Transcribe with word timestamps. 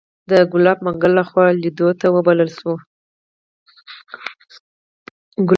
د 0.29 0.31
ګلاب 0.51 0.77
منګل 0.85 1.11
لخوا 1.17 1.45
لیدو 1.61 1.87
ته 1.99 2.07
وبلل 2.15 2.49
شوو. 2.57 2.75